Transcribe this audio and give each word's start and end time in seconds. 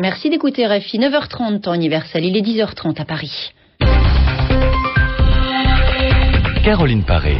Merci 0.00 0.30
d'écouter 0.30 0.64
RFI 0.64 1.00
9h30 1.00 1.60
temps 1.60 1.74
universel. 1.74 2.24
Il 2.24 2.36
est 2.36 2.40
10h30 2.40 3.00
à 3.00 3.04
Paris. 3.04 3.52
Caroline 6.62 7.02
Paré. 7.02 7.36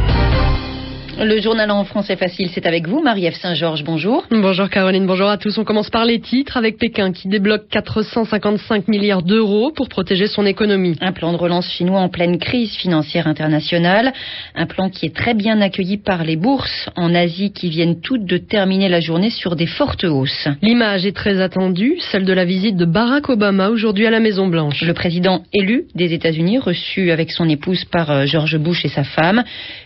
Le 1.21 1.41
journal 1.41 1.69
en 1.69 1.83
français 1.83 2.15
facile, 2.15 2.49
c'est 2.53 2.65
avec 2.65 2.87
vous, 2.87 3.01
Marie-Ève 3.01 3.35
Saint-Georges, 3.35 3.83
bonjour. 3.83 4.25
Bonjour 4.31 4.69
Caroline, 4.69 5.05
bonjour 5.05 5.27
à 5.27 5.37
tous. 5.37 5.57
On 5.57 5.65
commence 5.65 5.89
par 5.89 6.05
les 6.05 6.21
titres 6.21 6.55
avec 6.55 6.77
Pékin 6.77 7.11
qui 7.11 7.27
débloque 7.27 7.67
455 7.69 8.87
milliards 8.87 9.21
d'euros 9.21 9.73
pour 9.75 9.89
protéger 9.89 10.27
son 10.27 10.45
économie. 10.45 10.95
Un 11.01 11.11
plan 11.11 11.33
de 11.33 11.37
relance 11.37 11.69
chinois 11.71 11.99
en 11.99 12.07
pleine 12.07 12.39
crise 12.39 12.73
financière 12.77 13.27
internationale. 13.27 14.13
Un 14.55 14.65
plan 14.65 14.89
qui 14.89 15.07
est 15.07 15.13
très 15.13 15.33
bien 15.33 15.59
accueilli 15.59 15.97
par 15.97 16.23
les 16.23 16.37
bourses 16.37 16.89
en 16.95 17.13
Asie 17.13 17.51
qui 17.51 17.67
viennent 17.69 17.99
toutes 17.99 18.23
de 18.23 18.37
terminer 18.37 18.87
la 18.87 19.01
journée 19.01 19.29
sur 19.29 19.57
des 19.57 19.67
fortes 19.67 20.05
hausses. 20.05 20.47
L'image 20.61 21.05
est 21.05 21.15
très 21.15 21.41
attendue, 21.41 21.97
celle 22.11 22.23
de 22.23 22.31
la 22.31 22.45
visite 22.45 22.77
de 22.77 22.85
Barack 22.85 23.27
Obama 23.27 23.71
aujourd'hui 23.71 24.07
à 24.07 24.09
la 24.09 24.21
Maison 24.21 24.47
Blanche. 24.47 24.83
Le 24.83 24.93
président 24.93 25.43
élu 25.51 25.83
des 25.95 26.13
États-Unis 26.13 26.59
reçu 26.59 27.11
avec 27.11 27.31
son 27.31 27.49
épouse 27.49 27.83
par 27.83 28.09
euh, 28.09 28.25
George 28.25 28.57
Bush 28.57 28.85
et 28.85 28.89
sa 28.89 29.03
femme. 29.03 29.43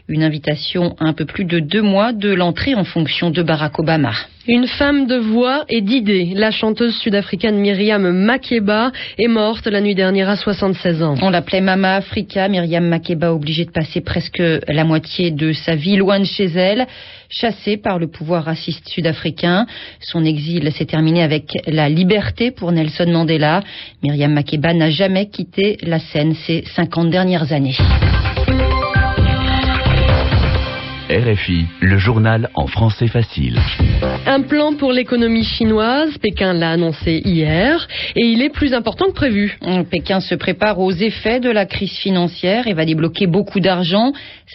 Une 0.07 0.21
invitation 0.21 0.95
un 0.99 1.13
peu 1.13 1.22
plus 1.23 1.45
de 1.45 1.59
deux 1.59 1.81
mois 1.81 2.13
de 2.13 2.33
l'entrée 2.33 2.75
en 2.75 2.83
fonction 2.83 3.29
de 3.29 3.41
Barack 3.41 3.79
Obama. 3.79 4.13
Une 4.45 4.67
femme 4.67 5.07
de 5.07 5.15
voix 5.15 5.63
et 5.69 5.79
d'idées. 5.79 6.33
La 6.35 6.51
chanteuse 6.51 6.97
sud-africaine 6.97 7.55
Myriam 7.55 8.11
Makeba 8.11 8.91
est 9.17 9.29
morte 9.29 9.67
la 9.67 9.79
nuit 9.79 9.95
dernière 9.95 10.27
à 10.29 10.35
76 10.35 11.01
ans. 11.01 11.15
On 11.21 11.29
l'appelait 11.29 11.61
Mama 11.61 11.95
Africa. 11.95 12.49
Myriam 12.49 12.85
Makeba 12.85 13.31
obligée 13.31 13.63
de 13.63 13.71
passer 13.71 14.01
presque 14.01 14.43
la 14.67 14.83
moitié 14.83 15.31
de 15.31 15.53
sa 15.53 15.75
vie 15.75 15.95
loin 15.95 16.19
de 16.19 16.25
chez 16.25 16.51
elle, 16.55 16.87
chassée 17.29 17.77
par 17.77 17.99
le 17.99 18.07
pouvoir 18.07 18.43
raciste 18.43 18.89
sud-africain. 18.89 19.65
Son 20.01 20.25
exil 20.25 20.69
s'est 20.73 20.87
terminé 20.87 21.23
avec 21.23 21.45
la 21.65 21.87
liberté 21.87 22.51
pour 22.51 22.73
Nelson 22.73 23.07
Mandela. 23.07 23.63
Myriam 24.03 24.33
Makeba 24.33 24.73
n'a 24.73 24.89
jamais 24.89 25.29
quitté 25.29 25.77
la 25.83 25.99
scène 25.99 26.35
ces 26.45 26.65
50 26.75 27.09
dernières 27.09 27.53
années. 27.53 27.77
RFI, 31.13 31.67
le 31.79 31.99
journal 31.99 32.49
en 32.55 32.65
français 32.65 33.07
facile. 33.07 33.59
Un 34.25 34.41
plan 34.41 34.73
pour 34.73 34.91
l'économie 34.91 35.43
chinoise, 35.43 36.17
Pékin 36.17 36.53
l'a 36.53 36.71
annoncé 36.71 37.21
hier, 37.23 37.87
et 38.15 38.25
il 38.25 38.41
est 38.41 38.49
plus 38.49 38.73
important 38.73 39.05
que 39.05 39.13
prévu. 39.13 39.59
Pékin 39.91 40.21
se 40.21 40.33
prépare 40.33 40.79
aux 40.79 40.91
effets 40.91 41.39
de 41.39 41.51
la 41.51 41.67
crise 41.67 41.95
financière 41.97 42.67
et 42.67 42.73
va 42.73 42.85
débloquer 42.85 43.27
beaucoup 43.27 43.59
d'argent, 43.59 44.11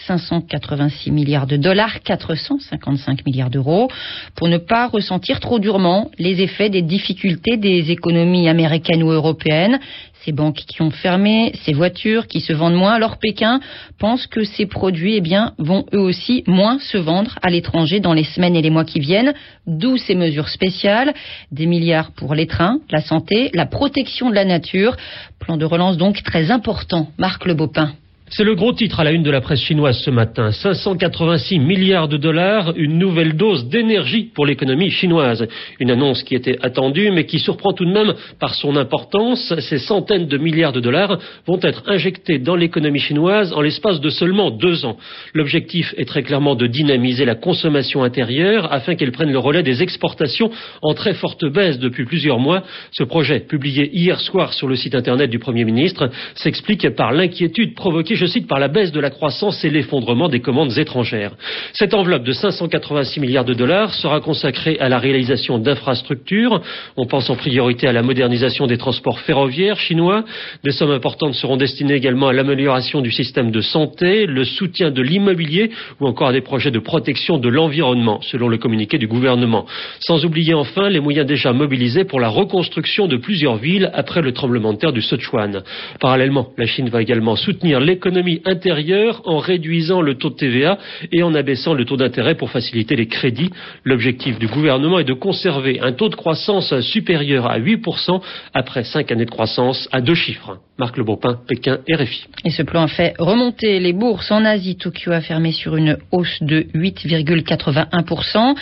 586 0.09 1.13
milliards 1.13 1.47
de 1.47 1.57
dollars, 1.57 2.01
455 2.01 3.25
milliards 3.25 3.51
d'euros, 3.51 3.89
pour 4.35 4.49
ne 4.49 4.59
pas 4.59 4.89
ressentir 4.89 5.39
trop 5.39 5.61
durement 5.61 6.11
les 6.19 6.43
effets 6.43 6.71
des 6.71 6.83
difficultés 6.83 7.57
des 7.57 7.93
économies 7.93 8.49
américaines 8.49 9.05
ou 9.05 9.13
européennes 9.13 9.79
ces 10.25 10.33
banques 10.33 10.65
qui 10.67 10.83
ont 10.83 10.91
fermé, 10.91 11.53
ces 11.65 11.73
voitures 11.73 12.27
qui 12.27 12.41
se 12.41 12.53
vendent 12.53 12.75
moins. 12.75 12.93
Alors 12.93 13.19
Pékin 13.19 13.61
pense 13.99 14.27
que 14.27 14.45
ces 14.45 14.67
produits 14.67 15.17
eh 15.17 15.21
bien, 15.21 15.53
vont 15.59 15.87
eux 15.95 16.01
aussi 16.01 16.45
moins 16.47 16.79
se 16.79 16.99
vendre 16.99 17.39
à 17.43 17.51
l'étranger 17.51 18.01
dans 18.01 18.15
les 18.15 18.25
semaines 18.25 18.57
et 18.57 18.63
les 18.63 18.71
mois 18.71 18.85
qui 18.85 19.01
viennent, 19.01 19.35
d'où 19.67 19.97
ces 19.97 20.15
mesures 20.15 20.49
spéciales, 20.49 21.15
des 21.53 21.67
milliards 21.67 22.13
pour 22.13 22.35
les 22.35 22.47
trains, 22.47 22.81
la 22.91 23.01
santé, 23.01 23.51
la 23.55 23.67
protection 23.67 24.31
de 24.31 24.35
la 24.35 24.45
nature. 24.45 24.97
Plan 25.39 25.57
de 25.57 25.65
relance 25.65 25.97
donc 25.97 26.23
très 26.23 26.51
important. 26.51 27.09
Marc 27.19 27.45
Le 27.45 27.55
Beaupin. 27.55 27.93
C'est 28.31 28.45
le 28.45 28.55
gros 28.55 28.75
titre 28.75 29.01
à 29.01 29.05
la 29.05 29.13
une 29.13 29.23
de 29.23 29.31
la 29.31 29.41
presse 29.41 29.63
chinoise 29.63 29.99
ce 30.01 30.11
matin. 30.11 30.53
586 30.53 31.59
milliards 31.59 32.09
de 32.09 32.19
dollars, 32.19 32.75
une 32.77 32.99
nouvelle 32.99 33.37
dose 33.37 33.69
d'énergie 33.69 34.31
pour 34.35 34.45
l'économie 34.45 34.91
chinoise. 34.91 35.47
Une 35.81 35.91
annonce 35.91 36.23
qui 36.25 36.35
était 36.35 36.59
attendue, 36.61 37.11
mais 37.11 37.25
qui 37.25 37.39
surprend 37.39 37.73
tout 37.73 37.87
de 37.87 37.91
même 37.91 38.13
par 38.39 38.55
son 38.55 38.77
importance. 38.77 39.55
Ces 39.61 39.79
centaines 39.79 40.27
de 40.27 40.37
milliards 40.37 40.75
de 40.75 40.81
dollars 40.81 41.19
vont 41.47 41.59
être 41.63 41.85
injectés 41.87 42.39
dans 42.39 42.55
l'économie 42.55 42.99
chinoise 42.99 43.55
en 43.55 43.63
l'espace 43.63 43.99
de 44.01 44.11
seulement 44.11 44.51
deux 44.51 44.85
ans. 44.85 44.99
L'objectif 45.33 45.95
est 45.97 46.07
très 46.07 46.23
clairement 46.23 46.55
de 46.55 46.67
dynamiser 46.67 47.25
la 47.25 47.35
consommation 47.35 48.03
intérieure 48.03 48.71
afin 48.71 48.95
qu'elle 48.95 49.13
prenne 49.13 49.33
le 49.33 49.39
relais 49.39 49.63
des 49.63 49.83
exportations 49.83 50.51
en 50.83 50.93
très 50.93 51.15
forte 51.15 51.47
baisse 51.47 51.79
depuis 51.79 52.05
plusieurs 52.05 52.39
mois. 52.39 52.63
Ce 52.93 53.05
projet, 53.05 53.41
publié 53.41 53.89
hier 53.91 54.21
soir 54.21 54.53
sur 54.53 54.69
le 54.69 54.77
site 54.77 54.95
internet 54.95 55.31
du 55.31 55.39
Premier 55.39 55.65
ministre, 55.65 56.11
s'explique 56.35 56.91
par 56.91 57.13
l'inquiétude 57.13 57.75
provoquée 57.75 58.18
je 58.19 58.27
cite, 58.27 58.47
par 58.47 58.59
la 58.59 58.69
baisse 58.69 58.93
de 58.93 59.01
la 59.01 59.11
croissance 59.11 59.65
et 59.65 59.71
l'effondrement 59.71 60.29
des 60.29 60.41
commandes 60.41 60.77
étrangères. 60.77 61.33
Cette 61.73 61.95
enveloppe 61.95 62.25
de 62.25 62.33
586 62.33 63.21
milliards 63.21 63.45
de 63.45 63.55
dollars 63.55 63.95
sera 63.95 64.21
consacrée 64.21 64.77
à 64.81 64.89
la 64.89 64.99
réalisation 64.99 65.59
d'infrastructures. 65.59 66.61
On 66.97 67.07
pense 67.07 67.31
en 67.31 67.37
priorité 67.37 67.87
à 67.87 67.93
la 67.93 68.03
modernisation 68.03 68.67
des 68.67 68.77
transports 68.77 69.21
ferroviaires 69.21 69.79
chinois. 69.79 70.25
Des 70.65 70.73
sommes 70.73 70.91
importantes 70.91 71.35
seront 71.35 71.57
destinées 71.57 71.95
également 71.95 72.29
à 72.29 72.33
l'amélioration 72.33 73.01
du 73.01 73.13
système 73.13 73.51
de 73.51 73.61
santé, 73.61 74.27
le 74.27 74.45
soutien 74.45 74.91
de 74.91 75.01
l'immobilier 75.01 75.71
ou 76.01 76.07
encore 76.07 76.29
à 76.29 76.33
des 76.33 76.41
projets 76.41 76.73
de 76.73 76.81
protection 76.81 77.39
de 77.39 77.49
l'environnement, 77.49 78.21
selon 78.23 78.49
le 78.49 78.59
communiqué 78.59 78.99
du 78.99 79.07
gouvernement. 79.07 79.65
Sans 80.01 80.25
oublier 80.25 80.55
enfin 80.55 80.89
les 80.89 81.01
moyens 81.01 81.27
déjà 81.27 81.53
mobilisés 81.53 82.05
pour 82.05 82.19
la 82.19 82.29
reconstruction 82.29 83.07
de 83.07 83.17
plusieurs 83.17 83.57
villes 83.57 83.91
après 83.95 84.23
le 84.23 84.33
tremblement 84.33 84.73
de 84.73 84.79
terre 84.79 84.93
du 84.93 85.03
Sichuan. 85.03 85.63
Parallèlement, 86.01 86.49
la 86.59 86.67
Chine 86.67 86.89
va 86.89 87.01
également 87.01 87.37
soutenir 87.37 87.79
l'économie 87.79 88.08
l'économie 88.09 88.41
intérieure 88.47 89.21
en 89.27 89.39
réduisant 89.39 90.01
le 90.01 90.15
taux 90.15 90.31
de 90.31 90.37
TVA 90.37 90.79
et 91.13 91.23
en 91.23 91.35
abaissant 91.35 91.75
le 91.75 91.85
taux 91.85 91.99
d'intérêt 91.99 92.37
pour 92.37 92.51
faciliter 92.51 92.97
les 92.97 93.07
crédits. 93.07 93.51
L'objectif 93.85 94.39
du 94.39 94.47
gouvernement 94.47 94.99
est 94.99 95.05
de 95.05 95.13
conserver 95.13 95.79
un 95.81 95.93
taux 95.93 96.09
de 96.09 96.15
croissance 96.15 96.81
supérieur 96.81 97.47
à 97.47 97.59
8% 97.59 98.21
après 98.55 98.85
cinq 98.85 99.13
années 99.13 99.27
de 99.27 99.31
croissance 99.31 99.89
à 99.93 100.01
deux 100.01 100.15
chiffres. 100.15 100.59
Marc 100.79 100.97
Le 100.97 101.05
Beaupin, 101.05 101.41
Pékin, 101.47 101.79
RFI. 101.91 102.29
Et 102.45 102.51
ce 102.51 102.63
plan 102.63 102.83
a 102.83 102.89
fait 102.89 103.15
remonter 103.19 103.81
les 103.81 103.93
bourses 103.93 104.31
en 104.31 104.45
Asie. 104.45 104.77
Tokyo 104.77 105.11
a 105.11 105.21
fermé 105.21 105.53
sur 105.53 105.77
une 105.77 105.99
hausse 106.13 106.39
de 106.41 106.61
8,81%. 106.75 108.55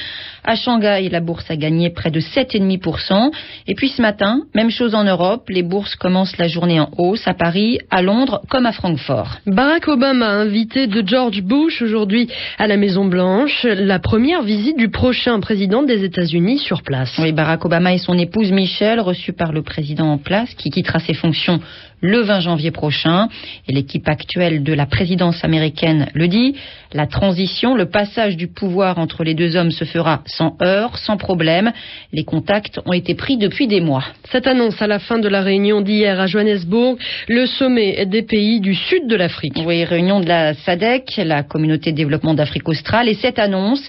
À 0.42 0.56
Shanghai, 0.56 1.08
la 1.10 1.20
bourse 1.20 1.50
a 1.50 1.56
gagné 1.56 1.90
près 1.90 2.10
de 2.10 2.20
7,5%. 2.20 3.30
Et 3.66 3.74
puis 3.74 3.90
ce 3.90 4.00
matin, 4.00 4.40
même 4.54 4.70
chose 4.70 4.94
en 4.94 5.04
Europe, 5.04 5.50
les 5.50 5.62
bourses 5.62 5.94
commencent 5.94 6.38
la 6.38 6.48
journée 6.48 6.80
en 6.80 6.90
hausse 6.96 7.28
à 7.28 7.34
Paris, 7.34 7.78
à 7.90 8.00
Londres 8.00 8.40
comme 8.48 8.64
à 8.64 8.72
Francfort. 8.72 9.35
Barack 9.44 9.88
Obama, 9.88 10.28
invité 10.28 10.86
de 10.86 11.06
George 11.06 11.42
Bush 11.42 11.82
aujourd'hui 11.82 12.28
à 12.58 12.66
la 12.66 12.76
Maison 12.76 13.04
Blanche, 13.04 13.64
la 13.64 13.98
première 13.98 14.42
visite 14.42 14.76
du 14.76 14.88
prochain 14.88 15.38
président 15.40 15.82
des 15.82 16.04
États-Unis 16.04 16.58
sur 16.58 16.82
place. 16.82 17.12
Oui, 17.18 17.32
Barack 17.32 17.64
Obama 17.64 17.92
et 17.92 17.98
son 17.98 18.18
épouse 18.18 18.50
Michelle, 18.50 19.00
reçus 19.00 19.32
par 19.32 19.52
le 19.52 19.62
président 19.62 20.12
en 20.12 20.18
place, 20.18 20.54
qui 20.54 20.70
quittera 20.70 20.98
ses 21.00 21.14
fonctions 21.14 21.60
le 22.00 22.20
20 22.20 22.40
janvier 22.40 22.70
prochain. 22.70 23.28
Et 23.68 23.72
l'équipe 23.72 24.08
actuelle 24.08 24.62
de 24.62 24.72
la 24.72 24.86
présidence 24.86 25.44
américaine 25.44 26.08
le 26.14 26.28
dit, 26.28 26.54
la 26.92 27.06
transition, 27.06 27.74
le 27.74 27.86
passage 27.86 28.36
du 28.36 28.48
pouvoir 28.48 28.98
entre 28.98 29.24
les 29.24 29.34
deux 29.34 29.56
hommes 29.56 29.70
se 29.70 29.84
fera 29.84 30.22
sans 30.26 30.56
heurts, 30.62 30.98
sans 30.98 31.16
problème. 31.16 31.72
Les 32.12 32.24
contacts 32.24 32.80
ont 32.86 32.92
été 32.92 33.14
pris 33.14 33.36
depuis 33.36 33.66
des 33.66 33.80
mois. 33.80 34.04
Cette 34.30 34.46
annonce 34.46 34.80
à 34.80 34.86
la 34.86 34.98
fin 34.98 35.18
de 35.18 35.28
la 35.28 35.42
réunion 35.42 35.80
d'hier 35.80 36.20
à 36.20 36.26
Johannesburg, 36.26 36.96
le 37.28 37.46
sommet 37.46 38.06
des 38.06 38.22
pays 38.22 38.60
du 38.60 38.74
sud 38.74 39.06
de 39.08 39.16
l'Afrique. 39.16 39.62
Oui, 39.64 39.84
réunion 39.84 40.20
de 40.20 40.26
la 40.26 40.54
SADC, 40.54 41.16
la 41.18 41.42
communauté 41.42 41.92
de 41.92 41.96
développement 41.96 42.34
d'Afrique 42.34 42.68
australe, 42.68 43.08
et 43.08 43.14
cette 43.14 43.38
annonce 43.38 43.82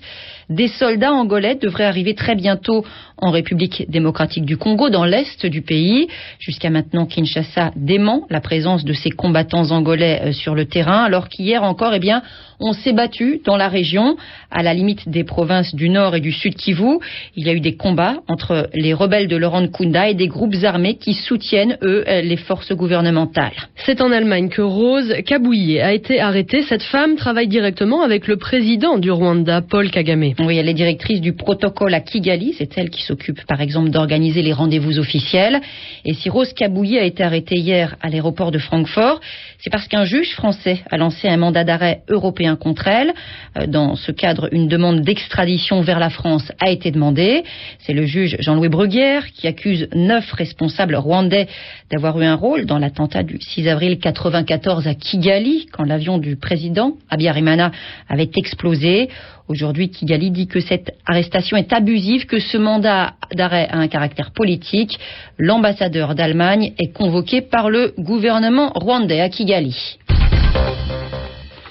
des 0.50 0.68
soldats 0.68 1.12
angolais 1.12 1.56
devraient 1.56 1.86
arriver 1.86 2.16
très 2.16 2.36
bientôt 2.36 2.86
en 3.20 3.32
République 3.32 3.86
démocratique 3.90 4.46
du 4.46 4.58
Congo, 4.58 4.90
dans 4.90 5.06
l'est 5.06 5.46
du 5.46 5.62
pays. 5.62 6.08
Jusqu'à 6.40 6.70
maintenant, 6.70 7.06
Kinshasa 7.06 7.72
dément 7.76 8.28
la 8.30 8.42
présence 8.42 8.86
de 8.86 8.94
ces 8.94 9.10
combattants 9.10 9.72
angolais 9.72 10.22
euh, 10.24 10.32
sur 10.32 10.56
le 10.56 10.66
terrain, 10.66 11.04
alors 11.04 11.30
qu'hier 11.30 11.64
encore, 11.64 11.94
eh 11.94 12.00
bien, 12.00 12.22
on 12.60 12.74
s'est 12.74 12.94
battu 12.94 13.42
dans 13.46 13.58
la 13.58 13.68
région, 13.68 14.18
à 14.52 14.64
la 14.64 14.74
limite 14.74 15.10
des 15.10 15.24
provinces 15.24 15.76
du 15.76 15.90
Nord 15.90 16.16
et 16.16 16.22
du 16.22 16.32
Sud 16.32 16.56
Kivu. 16.56 17.00
Il 17.36 17.46
y 17.46 17.50
a 17.50 17.54
eu 17.54 17.60
des 17.60 17.76
combats 17.76 18.16
entre 18.28 18.70
les 18.74 18.94
rebelles 18.94 19.28
de 19.28 19.36
Laurent 19.36 19.68
Kunda 19.68 20.10
et 20.10 20.16
des 20.16 20.28
groupes 20.28 20.56
armés 20.64 20.96
qui 20.96 21.14
soutiennent, 21.14 21.78
eux, 21.84 22.04
euh, 22.08 22.22
les 22.22 22.38
forces 22.38 22.72
gouvernementales. 22.72 23.54
C'est 23.86 24.02
en 24.02 24.12
Allemagne 24.12 24.50
que 24.50 24.62
Rose 24.62 25.14
Kabouye 25.26 25.80
a 25.80 25.94
été 25.94 26.20
arrêtée. 26.20 26.64
Cette 26.64 26.84
femme 26.84 27.16
travaille 27.16 27.48
directement 27.48 28.02
avec 28.02 28.28
le 28.28 28.38
président 28.38 28.98
du 28.98 29.12
Rwanda, 29.12 29.62
Paul 29.62 29.92
Kagame. 29.92 30.34
Oui, 30.40 30.58
elle 30.58 30.70
est 30.70 30.74
directrice 30.74 31.22
du 31.22 31.34
protocole 31.34 31.94
à 31.94 32.00
Kigali. 32.00 32.56
C'est 32.58 32.78
elle 32.78 32.90
qui 32.90 33.04
s'occupe 33.08 33.44
par 33.46 33.62
exemple 33.62 33.90
d'organiser 33.90 34.42
les 34.42 34.54
rendez-vous 34.54 35.00
officiels. 35.00 35.60
Et 36.06 36.14
si 36.14 36.30
Rose 36.30 36.54
Kabouye 36.54 37.00
a 37.00 37.04
été 37.04 37.24
arrêtée 37.24 37.58
hier 37.58 37.96
à 38.02 38.10
l'aéroport 38.10 38.52
de 38.52 38.60
Francfort, 38.60 39.20
c'est 39.60 39.72
parce 39.72 39.88
qu'un 39.88 40.06
juge 40.06 40.34
français 40.34 40.84
a 40.92 40.98
lancé 40.98 41.28
un 41.28 41.38
mandat 41.38 41.64
d'arrêt 41.64 42.02
européen 42.10 42.28
européen 42.28 42.56
contre 42.56 42.88
elle. 42.88 43.14
Euh, 43.58 43.68
dans 43.68 43.96
ce 43.96 44.12
cadre, 44.12 44.50
une 44.52 44.68
demande 44.68 45.02
d'extradition 45.02 45.82
vers 45.82 46.00
la 46.00 46.10
France 46.10 46.52
a 46.60 46.70
été 46.70 46.92
demandée. 46.92 47.44
C'est 47.80 47.94
le 47.94 48.06
juge 48.06 48.36
Jean-Louis 48.40 48.70
Bruguière 48.70 49.32
qui 49.32 49.48
accuse 49.48 49.88
neuf 49.94 50.32
responsables 50.34 50.96
rwandais 50.96 51.48
d'avoir 51.90 52.20
eu 52.20 52.26
un 52.26 52.36
rôle 52.36 52.66
dans 52.66 52.80
l'attentat 52.80 53.24
du 53.24 53.40
6 53.40 53.68
avril 53.70 54.00
94 54.00 54.88
à 54.88 54.94
Kigali, 54.94 55.68
quand 55.72 55.84
l'avion 55.84 56.18
du 56.18 56.36
président 56.36 56.94
Abiyarimana 57.10 57.72
avait 58.10 58.30
explosé. 58.36 59.10
Aujourd'hui, 59.50 59.90
Kigali 59.90 60.30
dit 60.32 60.48
que 60.48 60.60
cette 60.60 60.92
arrestation 61.06 61.56
est 61.56 61.72
abusive, 61.72 62.26
que 62.26 62.40
ce 62.40 62.58
mandat 62.58 63.14
d'arrêt 63.34 63.68
a 63.72 63.78
un 63.78 63.88
caractère 63.88 64.32
politique. 64.32 65.00
L'ambassadeur 65.38 66.16
d'Allemagne 66.16 66.74
est 66.78 66.92
convoqué 66.92 67.42
par 67.42 67.70
le 67.70 67.94
gouvernement 67.98 68.74
rwandais 68.76 69.22
à 69.22 69.30
Kigali. 69.30 69.98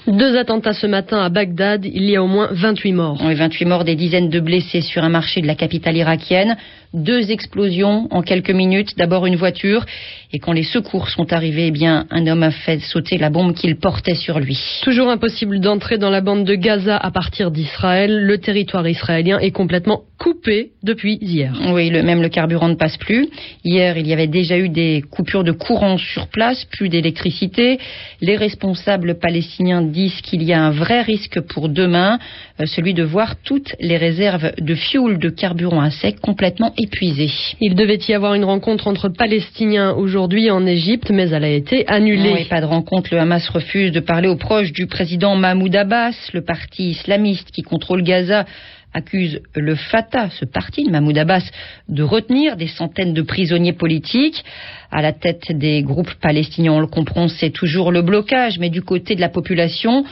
Deux 0.07 0.37
attentats 0.37 0.73
ce 0.73 0.87
matin 0.87 1.19
à 1.19 1.29
Bagdad, 1.29 1.85
il 1.85 2.09
y 2.09 2.15
a 2.15 2.23
au 2.23 2.27
moins 2.27 2.47
28 2.51 2.93
morts. 2.93 3.21
Oui, 3.23 3.35
28 3.35 3.65
morts, 3.65 3.83
des 3.83 3.95
dizaines 3.95 4.29
de 4.29 4.39
blessés 4.39 4.81
sur 4.81 5.03
un 5.03 5.09
marché 5.09 5.41
de 5.41 5.47
la 5.47 5.55
capitale 5.55 5.97
irakienne. 5.97 6.55
Deux 6.93 7.29
explosions 7.29 8.07
en 8.09 8.21
quelques 8.21 8.51
minutes. 8.51 8.97
D'abord 8.97 9.25
une 9.25 9.35
voiture 9.35 9.85
et 10.33 10.39
quand 10.39 10.51
les 10.51 10.63
secours 10.63 11.07
sont 11.07 11.31
arrivés, 11.31 11.67
eh 11.67 11.71
bien, 11.71 12.05
un 12.09 12.27
homme 12.27 12.43
a 12.43 12.51
fait 12.51 12.79
sauter 12.79 13.17
la 13.17 13.29
bombe 13.29 13.53
qu'il 13.53 13.77
portait 13.77 14.15
sur 14.15 14.39
lui. 14.39 14.59
Toujours 14.83 15.09
impossible 15.09 15.61
d'entrer 15.61 15.97
dans 15.97 16.09
la 16.09 16.19
bande 16.19 16.43
de 16.43 16.55
Gaza 16.55 16.97
à 16.97 17.11
partir 17.11 17.49
d'Israël. 17.49 18.25
Le 18.25 18.37
territoire 18.37 18.85
israélien 18.85 19.39
est 19.39 19.51
complètement 19.51 20.01
coupé 20.19 20.71
depuis 20.83 21.17
hier. 21.21 21.53
Oui, 21.71 21.89
le, 21.89 22.03
même 22.03 22.21
le 22.21 22.27
carburant 22.27 22.67
ne 22.67 22.75
passe 22.75 22.97
plus. 22.97 23.29
Hier, 23.63 23.97
il 23.97 24.05
y 24.05 24.11
avait 24.11 24.27
déjà 24.27 24.57
eu 24.57 24.67
des 24.67 25.01
coupures 25.09 25.45
de 25.45 25.53
courant 25.53 25.97
sur 25.97 26.27
place, 26.27 26.65
plus 26.65 26.89
d'électricité. 26.89 27.79
Les 28.19 28.35
responsables 28.35 29.19
palestiniens 29.19 29.81
disent 29.81 30.19
qu'il 30.21 30.43
y 30.43 30.51
a 30.51 30.61
un 30.61 30.71
vrai 30.71 31.03
risque 31.03 31.39
pour 31.39 31.69
demain, 31.69 32.19
euh, 32.59 32.65
celui 32.65 32.93
de 32.93 33.03
voir 33.03 33.35
toutes 33.43 33.75
les 33.79 33.97
réserves 33.97 34.51
de 34.59 34.75
fuel, 34.75 35.19
de 35.19 35.29
carburant 35.29 35.81
à 35.81 35.91
sec 35.91 36.19
complètement 36.19 36.73
épuisées. 36.77 37.31
Il 37.61 37.75
devait 37.75 37.99
y 38.09 38.13
avoir 38.13 38.33
une 38.33 38.43
rencontre 38.43 38.87
entre 38.87 39.07
Palestiniens 39.07 39.93
aujourd'hui 39.93 40.16
en 40.17 40.65
Égypte, 40.65 41.09
mais 41.11 41.29
elle 41.29 41.43
a 41.43 41.49
été 41.49 41.87
annulée. 41.87 42.45
Pas 42.49 42.61
de 42.61 42.65
rencontre. 42.65 43.09
Le 43.13 43.19
Hamas 43.19 43.47
refuse 43.49 43.91
de 43.91 43.99
parler 43.99 44.27
aux 44.27 44.35
proches 44.35 44.71
du 44.71 44.87
président 44.87 45.35
Mahmoud 45.35 45.75
Abbas, 45.75 46.15
le 46.33 46.41
parti 46.41 46.89
islamiste 46.91 47.51
qui 47.51 47.61
contrôle 47.61 48.03
Gaza 48.03 48.45
accuse 48.93 49.41
le 49.55 49.75
Fatah, 49.75 50.29
ce 50.31 50.45
parti 50.45 50.83
de 50.83 50.89
Mahmoud 50.89 51.17
Abbas, 51.17 51.43
de 51.87 52.03
retenir 52.03 52.55
des 52.55 52.67
centaines 52.67 53.13
de 53.13 53.21
prisonniers 53.21 53.73
politiques. 53.73 54.43
À 54.91 55.01
la 55.01 55.13
tête 55.13 55.51
des 55.51 55.83
groupes 55.83 56.13
palestiniens, 56.15 56.73
on 56.73 56.79
le 56.79 56.87
comprend, 56.87 57.27
c'est 57.27 57.51
toujours 57.51 57.91
le 57.91 58.01
blocage, 58.01 58.57
mais 58.57 58.69
du 58.69 58.81
côté 58.81 59.15
de 59.15 59.21
la 59.21 59.29
population, 59.29 60.03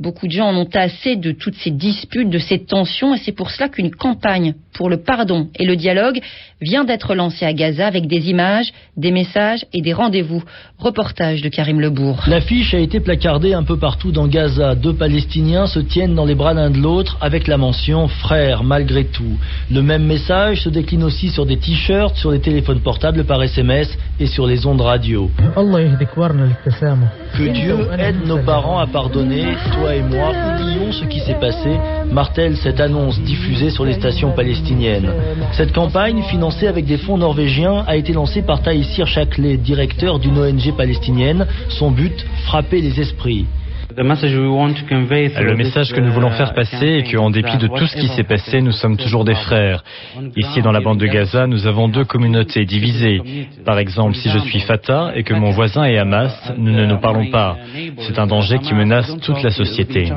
Beaucoup 0.00 0.28
de 0.28 0.32
gens 0.32 0.46
en 0.46 0.56
ont 0.56 0.68
assez 0.74 1.16
de 1.16 1.32
toutes 1.32 1.56
ces 1.56 1.72
disputes, 1.72 2.30
de 2.30 2.38
ces 2.38 2.64
tensions, 2.64 3.16
et 3.16 3.18
c'est 3.18 3.32
pour 3.32 3.50
cela 3.50 3.68
qu'une 3.68 3.90
campagne 3.90 4.54
pour 4.72 4.88
le 4.88 4.98
pardon 4.98 5.48
et 5.58 5.66
le 5.66 5.74
dialogue 5.74 6.20
vient 6.60 6.84
d'être 6.84 7.16
lancée 7.16 7.44
à 7.44 7.52
Gaza 7.52 7.84
avec 7.84 8.06
des 8.06 8.30
images, 8.30 8.72
des 8.96 9.10
messages 9.10 9.66
et 9.72 9.82
des 9.82 9.92
rendez-vous. 9.92 10.44
Reportage 10.78 11.42
de 11.42 11.48
Karim 11.48 11.80
Lebourg. 11.80 12.22
L'affiche 12.28 12.74
a 12.74 12.78
été 12.78 13.00
placardée 13.00 13.54
un 13.54 13.64
peu 13.64 13.76
partout 13.76 14.12
dans 14.12 14.28
Gaza. 14.28 14.76
Deux 14.76 14.94
Palestiniens 14.94 15.66
se 15.66 15.80
tiennent 15.80 16.14
dans 16.14 16.26
les 16.26 16.36
bras 16.36 16.54
l'un 16.54 16.70
de 16.70 16.78
l'autre 16.78 17.18
avec 17.20 17.48
la 17.48 17.56
mention 17.56 18.06
frère 18.06 18.62
malgré 18.62 19.04
tout. 19.04 19.36
Le 19.68 19.82
même 19.82 20.04
message 20.04 20.62
se 20.62 20.68
décline 20.68 21.02
aussi 21.02 21.30
sur 21.30 21.44
des 21.44 21.56
t-shirts, 21.56 22.16
sur 22.16 22.30
les 22.30 22.40
téléphones 22.40 22.80
portables 22.80 23.24
par 23.24 23.42
SMS 23.42 23.98
et 24.20 24.26
sur 24.26 24.46
les 24.46 24.64
ondes 24.64 24.80
radio. 24.80 25.28
Que 27.36 27.52
Dieu 27.52 27.76
aide 27.98 28.26
nos 28.26 28.38
parents 28.38 28.78
à 28.78 28.86
pardonner, 28.86 29.42
et 29.42 30.02
moi 30.02 30.30
oublions 30.30 30.92
ce 30.92 31.04
qui 31.04 31.20
s'est 31.20 31.38
passé, 31.38 31.70
martèle 32.10 32.56
cette 32.56 32.80
annonce 32.80 33.20
diffusée 33.20 33.70
sur 33.70 33.84
les 33.84 33.94
stations 33.94 34.32
palestiniennes. 34.32 35.10
Cette 35.52 35.72
campagne, 35.72 36.22
financée 36.24 36.66
avec 36.66 36.84
des 36.84 36.98
fonds 36.98 37.18
norvégiens, 37.18 37.84
a 37.86 37.96
été 37.96 38.12
lancée 38.12 38.42
par 38.42 38.62
Taïsir 38.62 39.06
Chaklet, 39.06 39.56
directeur 39.56 40.18
d'une 40.18 40.38
ONG 40.38 40.74
palestinienne. 40.76 41.46
Son 41.68 41.90
but, 41.90 42.26
frapper 42.46 42.80
les 42.80 43.00
esprits. 43.00 43.46
Le 43.96 45.54
message 45.56 45.92
que 45.92 46.00
nous 46.00 46.12
voulons 46.12 46.30
faire 46.30 46.52
passer 46.52 46.86
est 46.86 47.10
qu'en 47.10 47.30
dépit 47.30 47.56
de 47.56 47.68
tout 47.68 47.86
ce 47.86 47.96
qui 47.96 48.08
s'est 48.08 48.24
passé, 48.24 48.60
nous 48.60 48.72
sommes 48.72 48.98
toujours 48.98 49.24
des 49.24 49.34
frères. 49.34 49.82
Ici, 50.36 50.60
dans 50.60 50.72
la 50.72 50.80
bande 50.80 50.98
de 50.98 51.06
Gaza, 51.06 51.46
nous 51.46 51.66
avons 51.66 51.88
deux 51.88 52.04
communautés 52.04 52.66
divisées. 52.66 53.48
Par 53.64 53.78
exemple, 53.78 54.14
si 54.16 54.28
je 54.28 54.38
suis 54.40 54.60
Fatah 54.60 55.12
et 55.14 55.22
que 55.22 55.32
mon 55.32 55.50
voisin 55.50 55.84
est 55.84 55.96
Hamas, 55.96 56.52
nous 56.58 56.72
ne 56.72 56.84
nous 56.84 56.98
parlons 56.98 57.30
pas. 57.30 57.56
C'est 58.00 58.18
un 58.18 58.26
danger 58.26 58.58
qui 58.58 58.74
menace 58.74 59.16
toute 59.22 59.42
la 59.42 59.50
société. 59.50 60.12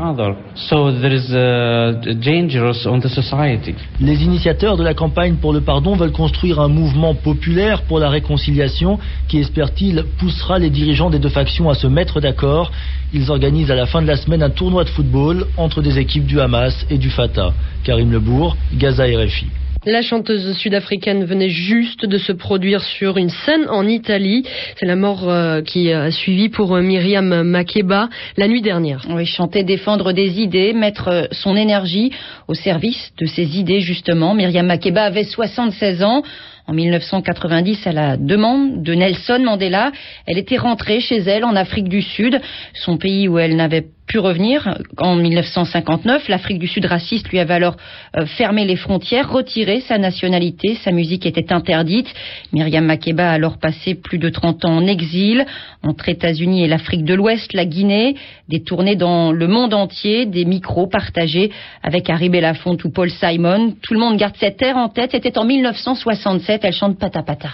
Les 4.01 4.23
initiateurs 4.23 4.77
de 4.77 4.83
la 4.83 4.93
campagne 4.93 5.35
pour 5.35 5.53
le 5.53 5.61
pardon 5.61 5.95
veulent 5.95 6.11
construire 6.11 6.59
un 6.59 6.67
mouvement 6.67 7.15
populaire 7.15 7.83
pour 7.83 7.99
la 7.99 8.09
réconciliation 8.09 8.99
qui, 9.29 9.39
espère-t-il, 9.39 10.03
poussera 10.19 10.59
les 10.59 10.69
dirigeants 10.69 11.09
des 11.09 11.19
deux 11.19 11.29
factions 11.29 11.69
à 11.69 11.73
se 11.73 11.87
mettre 11.87 12.19
d'accord. 12.19 12.71
Ils 13.13 13.29
organisent 13.29 13.60
à 13.69 13.75
la 13.75 13.85
fin 13.85 14.01
de 14.01 14.07
la 14.07 14.15
semaine 14.15 14.41
un 14.41 14.49
tournoi 14.49 14.83
de 14.83 14.89
football 14.89 15.45
entre 15.57 15.81
des 15.81 15.99
équipes 15.99 16.25
du 16.25 16.39
Hamas 16.39 16.85
et 16.89 16.97
du 16.97 17.09
Fatah. 17.09 17.53
Karim 17.83 18.11
Lebourg, 18.11 18.57
Gaza 18.73 19.03
RFI. 19.03 19.47
La 19.85 20.03
chanteuse 20.03 20.55
sud-africaine 20.57 21.25
venait 21.25 21.49
juste 21.49 22.05
de 22.05 22.19
se 22.19 22.31
produire 22.31 22.83
sur 22.83 23.17
une 23.17 23.29
scène 23.29 23.67
en 23.67 23.87
Italie. 23.87 24.45
C'est 24.75 24.85
la 24.85 24.95
mort 24.95 25.27
euh, 25.27 25.63
qui 25.63 25.91
a 25.91 26.11
suivi 26.11 26.49
pour 26.49 26.75
euh, 26.75 26.81
Myriam 26.81 27.41
Makeba 27.41 28.07
la 28.37 28.47
nuit 28.47 28.61
dernière. 28.61 29.03
Oui, 29.09 29.25
chanter, 29.25 29.63
défendre 29.63 30.13
des 30.13 30.39
idées, 30.39 30.73
mettre 30.73 31.07
euh, 31.07 31.23
son 31.31 31.55
énergie 31.55 32.11
au 32.47 32.53
service 32.53 33.11
de 33.17 33.25
ces 33.25 33.57
idées 33.57 33.79
justement. 33.79 34.35
Myriam 34.35 34.67
Makeba 34.67 35.03
avait 35.03 35.23
76 35.23 36.03
ans. 36.03 36.21
En 36.67 36.73
1990, 36.73 37.87
à 37.87 37.91
la 37.91 38.17
demande 38.17 38.83
de 38.83 38.93
Nelson 38.93 39.41
Mandela, 39.43 39.91
elle 40.25 40.37
était 40.37 40.57
rentrée 40.57 40.99
chez 40.99 41.17
elle 41.17 41.43
en 41.43 41.55
Afrique 41.55 41.89
du 41.89 42.01
Sud, 42.01 42.39
son 42.73 42.97
pays 42.97 43.27
où 43.27 43.39
elle 43.39 43.55
n'avait 43.55 43.85
pu 44.11 44.19
revenir 44.19 44.77
en 44.97 45.15
1959. 45.15 46.27
L'Afrique 46.27 46.59
du 46.59 46.67
Sud 46.67 46.85
raciste 46.85 47.29
lui 47.29 47.39
avait 47.39 47.53
alors 47.53 47.77
euh, 48.17 48.25
fermé 48.25 48.65
les 48.65 48.75
frontières, 48.75 49.31
retiré 49.31 49.79
sa 49.81 49.97
nationalité, 49.97 50.75
sa 50.83 50.91
musique 50.91 51.25
était 51.25 51.53
interdite. 51.53 52.13
Myriam 52.51 52.85
Makeba 52.85 53.29
a 53.29 53.33
alors 53.33 53.57
passé 53.57 53.95
plus 53.95 54.17
de 54.17 54.27
30 54.27 54.65
ans 54.65 54.77
en 54.77 54.85
exil 54.85 55.45
entre 55.81 56.09
États-Unis 56.09 56.65
et 56.65 56.67
l'Afrique 56.67 57.05
de 57.05 57.13
l'Ouest, 57.13 57.53
la 57.53 57.63
Guinée, 57.63 58.15
des 58.49 58.61
tournées 58.63 58.97
dans 58.97 59.31
le 59.31 59.47
monde 59.47 59.73
entier, 59.73 60.25
des 60.25 60.43
micros 60.43 60.87
partagés 60.87 61.51
avec 61.81 62.09
Harry 62.09 62.27
Belafonte 62.27 62.83
ou 62.83 62.91
Paul 62.91 63.09
Simon. 63.09 63.75
Tout 63.81 63.93
le 63.93 63.99
monde 63.99 64.17
garde 64.17 64.35
cette 64.37 64.61
ère 64.61 64.75
en 64.75 64.89
tête. 64.89 65.11
C'était 65.11 65.37
en 65.37 65.45
1967. 65.45 66.50
Elle 66.51 66.73
chante 66.73 66.99
Pata 66.99 67.23
Pata. 67.23 67.49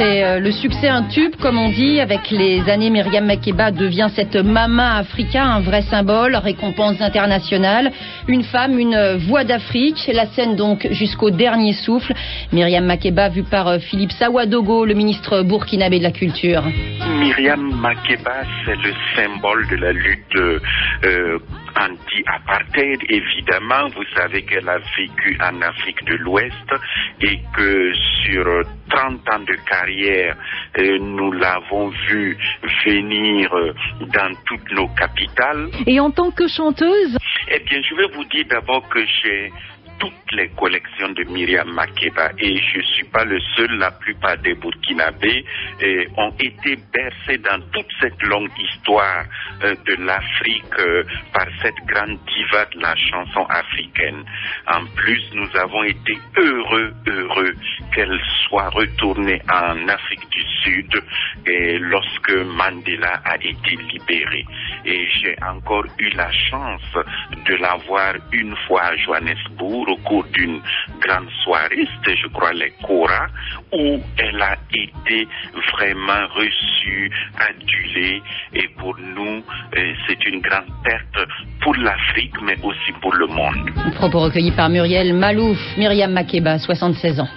C'est 0.00 0.24
euh, 0.24 0.40
le 0.40 0.50
succès 0.50 0.88
un 0.88 1.02
tube, 1.02 1.36
comme 1.36 1.58
on 1.58 1.68
dit. 1.68 2.00
Avec 2.00 2.30
les 2.30 2.68
années, 2.70 2.88
Myriam 2.88 3.26
Makeba 3.26 3.70
devient 3.70 4.08
cette 4.14 4.36
mama 4.36 4.96
africa, 4.96 5.44
un 5.44 5.60
vrai 5.60 5.82
symbole, 5.82 6.36
récompense 6.36 7.00
internationale. 7.02 7.92
Une 8.26 8.42
femme, 8.42 8.78
une 8.78 9.18
voix 9.28 9.44
d'Afrique. 9.44 10.10
La 10.14 10.26
scène 10.28 10.56
donc 10.56 10.88
jusqu'au 10.92 11.30
dernier 11.30 11.74
souffle. 11.74 12.14
Myriam 12.50 12.84
Makeba 12.86 13.28
vue 13.28 13.42
par 13.42 13.68
euh, 13.68 13.78
Philippe 13.78 14.12
Sawadogo, 14.12 14.86
le 14.86 14.94
ministre 14.94 15.42
burkinabé 15.42 15.98
de 15.98 16.04
la 16.04 16.12
Culture. 16.12 16.62
Myriam 17.18 17.60
Makeba, 17.60 18.44
c'est 18.64 18.76
le 18.76 18.94
symbole 19.14 19.68
de 19.68 19.76
la 19.76 19.92
lutte 19.92 20.36
euh, 21.04 21.38
anti-apartheid, 21.80 23.00
évidemment. 23.08 23.88
Vous 23.94 24.04
savez 24.14 24.42
qu'elle 24.42 24.68
a 24.68 24.78
vécu 24.96 25.38
en 25.40 25.60
Afrique 25.62 26.04
de 26.04 26.16
l'Ouest 26.16 26.54
et 27.22 27.40
que 27.56 27.92
sur 28.24 28.44
30 28.90 29.28
ans 29.30 29.40
de 29.40 29.56
carrière, 29.68 30.36
euh, 30.78 30.98
nous 30.98 31.32
l'avons 31.32 31.88
vu 32.08 32.36
venir 32.84 33.52
euh, 33.54 33.72
dans 34.00 34.34
toutes 34.46 34.70
nos 34.72 34.88
capitales. 34.88 35.68
Et 35.86 35.98
en 36.00 36.10
tant 36.10 36.30
que 36.30 36.46
chanteuse? 36.48 37.16
Eh 37.48 37.58
bien, 37.60 37.80
je 37.82 37.94
vais 37.94 38.08
vous 38.14 38.24
dire 38.24 38.44
d'abord 38.50 38.88
que 38.88 39.00
j'ai 39.04 39.52
toutes 40.00 40.32
les 40.32 40.48
collections 40.50 41.10
de 41.10 41.24
Myriam 41.24 41.70
Makeba 41.72 42.30
et 42.38 42.56
je 42.56 42.78
ne 42.78 42.82
suis 42.82 43.04
pas 43.04 43.24
le 43.24 43.38
seul, 43.54 43.70
la 43.78 43.90
plupart 43.90 44.38
des 44.38 44.54
Burkinabés 44.54 45.44
eh, 45.80 46.08
ont 46.16 46.32
été 46.40 46.76
bercés 46.92 47.38
dans 47.38 47.60
toute 47.72 47.86
cette 48.00 48.20
longue 48.22 48.50
histoire 48.58 49.24
euh, 49.62 49.74
de 49.86 49.94
l'Afrique 50.04 50.64
euh, 50.78 51.04
par 51.32 51.46
cette 51.62 51.76
grande 51.86 52.18
diva 52.26 52.64
de 52.74 52.80
la 52.80 52.96
chanson 52.96 53.44
africaine. 53.50 54.24
En 54.66 54.86
plus, 54.96 55.22
nous 55.34 55.48
avons 55.56 55.84
été 55.84 56.18
heureux, 56.36 56.92
heureux 57.06 57.54
qu'elle 57.94 58.20
soit 58.48 58.70
retournée 58.70 59.40
en 59.52 59.86
Afrique 59.88 60.28
du 60.30 60.42
Sud 60.64 61.02
et 61.46 61.78
lorsque 61.78 62.32
Mandela 62.32 63.20
a 63.24 63.36
été 63.36 63.76
libéré. 63.92 64.44
Et 64.84 65.06
j'ai 65.20 65.36
encore 65.42 65.84
eu 65.98 66.08
la 66.10 66.30
chance 66.32 66.80
de 67.46 67.54
la 67.56 67.76
voir 67.86 68.14
une 68.32 68.54
fois 68.66 68.82
à 68.82 68.96
Johannesburg 68.96 69.88
au 69.88 69.96
cours 69.98 70.24
d'une 70.32 70.60
grande 71.00 71.28
soirée, 71.44 71.86
c'était 71.96 72.16
je 72.16 72.28
crois 72.28 72.52
les 72.52 72.72
Cora, 72.86 73.26
où 73.72 74.00
elle 74.18 74.42
a 74.42 74.56
été 74.72 75.28
vraiment 75.72 76.26
reçue, 76.34 77.10
adulée 77.38 78.22
et 78.54 78.68
pour 78.78 78.96
nous 78.98 79.42
euh, 79.76 79.92
c'est 80.06 80.24
une 80.26 80.40
grande 80.40 80.72
perte 80.84 81.28
pour 81.60 81.74
l'Afrique 81.76 82.34
mais 82.42 82.56
aussi 82.62 82.92
pour 83.00 83.14
le 83.14 83.26
monde. 83.26 83.70
Propos 83.94 84.20
recueilli 84.20 84.52
par 84.52 84.68
Muriel 84.68 85.14
Malouf, 85.14 85.58
Myriam 85.76 86.12
Makeba, 86.12 86.58
76 86.58 87.20
ans. 87.20 87.28